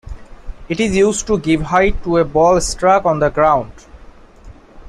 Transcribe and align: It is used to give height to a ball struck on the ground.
It 0.67 0.79
is 0.79 0.95
used 0.95 1.27
to 1.27 1.37
give 1.37 1.61
height 1.61 2.03
to 2.05 2.17
a 2.17 2.25
ball 2.25 2.59
struck 2.59 3.05
on 3.05 3.19
the 3.19 3.29
ground. 3.29 3.71